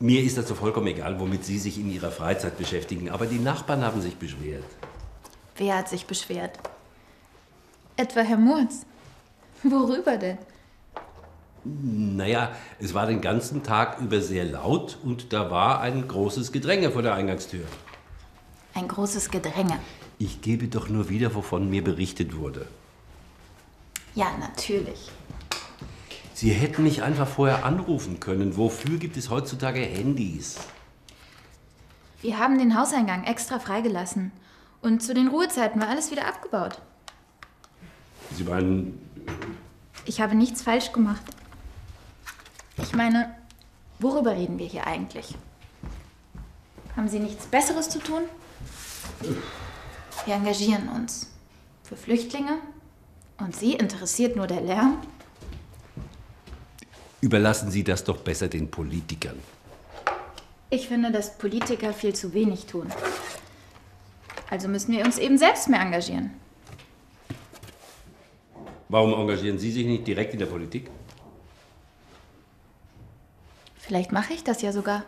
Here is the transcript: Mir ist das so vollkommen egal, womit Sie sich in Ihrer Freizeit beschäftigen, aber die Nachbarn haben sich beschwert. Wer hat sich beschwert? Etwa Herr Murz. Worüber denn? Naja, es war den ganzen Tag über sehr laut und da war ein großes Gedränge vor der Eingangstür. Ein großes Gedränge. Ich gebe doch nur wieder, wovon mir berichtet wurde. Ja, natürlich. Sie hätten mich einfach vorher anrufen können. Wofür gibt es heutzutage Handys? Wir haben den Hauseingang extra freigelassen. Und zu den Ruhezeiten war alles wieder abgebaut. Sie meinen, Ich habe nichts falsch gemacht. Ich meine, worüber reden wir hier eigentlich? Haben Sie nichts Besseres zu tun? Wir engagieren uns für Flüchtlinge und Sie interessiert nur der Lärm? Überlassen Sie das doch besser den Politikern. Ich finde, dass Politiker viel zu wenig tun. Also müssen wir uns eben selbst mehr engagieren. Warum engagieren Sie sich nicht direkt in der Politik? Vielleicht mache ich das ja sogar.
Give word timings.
Mir 0.00 0.22
ist 0.22 0.38
das 0.38 0.46
so 0.46 0.54
vollkommen 0.54 0.86
egal, 0.86 1.18
womit 1.18 1.44
Sie 1.44 1.58
sich 1.58 1.76
in 1.78 1.90
Ihrer 1.90 2.12
Freizeit 2.12 2.56
beschäftigen, 2.56 3.10
aber 3.10 3.26
die 3.26 3.40
Nachbarn 3.40 3.82
haben 3.82 4.00
sich 4.00 4.16
beschwert. 4.16 4.64
Wer 5.56 5.78
hat 5.78 5.88
sich 5.88 6.06
beschwert? 6.06 6.56
Etwa 7.96 8.20
Herr 8.20 8.36
Murz. 8.36 8.86
Worüber 9.64 10.16
denn? 10.16 10.38
Naja, 11.64 12.52
es 12.78 12.94
war 12.94 13.06
den 13.06 13.20
ganzen 13.20 13.64
Tag 13.64 14.00
über 14.00 14.20
sehr 14.20 14.44
laut 14.44 14.98
und 15.02 15.32
da 15.32 15.50
war 15.50 15.80
ein 15.80 16.06
großes 16.06 16.52
Gedränge 16.52 16.92
vor 16.92 17.02
der 17.02 17.14
Eingangstür. 17.14 17.64
Ein 18.74 18.86
großes 18.86 19.30
Gedränge. 19.30 19.80
Ich 20.20 20.40
gebe 20.40 20.68
doch 20.68 20.88
nur 20.88 21.08
wieder, 21.08 21.34
wovon 21.34 21.68
mir 21.68 21.82
berichtet 21.82 22.36
wurde. 22.36 22.68
Ja, 24.14 24.28
natürlich. 24.38 25.10
Sie 26.38 26.50
hätten 26.50 26.84
mich 26.84 27.02
einfach 27.02 27.26
vorher 27.26 27.64
anrufen 27.64 28.20
können. 28.20 28.56
Wofür 28.56 28.98
gibt 28.98 29.16
es 29.16 29.28
heutzutage 29.28 29.80
Handys? 29.80 30.56
Wir 32.22 32.38
haben 32.38 32.60
den 32.60 32.78
Hauseingang 32.78 33.24
extra 33.24 33.58
freigelassen. 33.58 34.30
Und 34.80 35.02
zu 35.02 35.14
den 35.14 35.26
Ruhezeiten 35.26 35.80
war 35.80 35.88
alles 35.88 36.12
wieder 36.12 36.28
abgebaut. 36.28 36.80
Sie 38.36 38.44
meinen, 38.44 39.00
Ich 40.04 40.20
habe 40.20 40.36
nichts 40.36 40.62
falsch 40.62 40.92
gemacht. 40.92 41.24
Ich 42.76 42.94
meine, 42.94 43.34
worüber 43.98 44.36
reden 44.36 44.60
wir 44.60 44.66
hier 44.66 44.86
eigentlich? 44.86 45.34
Haben 46.96 47.08
Sie 47.08 47.18
nichts 47.18 47.46
Besseres 47.46 47.88
zu 47.88 47.98
tun? 47.98 48.22
Wir 50.24 50.34
engagieren 50.34 50.88
uns 50.88 51.32
für 51.82 51.96
Flüchtlinge 51.96 52.58
und 53.38 53.56
Sie 53.56 53.72
interessiert 53.72 54.36
nur 54.36 54.46
der 54.46 54.60
Lärm? 54.60 54.98
Überlassen 57.20 57.70
Sie 57.70 57.84
das 57.84 58.04
doch 58.04 58.18
besser 58.18 58.48
den 58.48 58.70
Politikern. 58.70 59.38
Ich 60.70 60.88
finde, 60.88 61.10
dass 61.10 61.38
Politiker 61.38 61.92
viel 61.92 62.14
zu 62.14 62.34
wenig 62.34 62.66
tun. 62.66 62.88
Also 64.50 64.68
müssen 64.68 64.92
wir 64.92 65.04
uns 65.04 65.18
eben 65.18 65.38
selbst 65.38 65.68
mehr 65.68 65.80
engagieren. 65.80 66.30
Warum 68.88 69.12
engagieren 69.12 69.58
Sie 69.58 69.70
sich 69.70 69.86
nicht 69.86 70.06
direkt 70.06 70.32
in 70.32 70.38
der 70.38 70.46
Politik? 70.46 70.90
Vielleicht 73.76 74.12
mache 74.12 74.34
ich 74.34 74.44
das 74.44 74.62
ja 74.62 74.72
sogar. 74.72 75.04